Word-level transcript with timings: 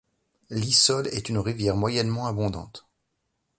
L'Issole 0.49 1.09
est 1.09 1.29
une 1.29 1.37
rivière 1.37 1.75
moyennement 1.75 2.25
abondante. 2.25 2.87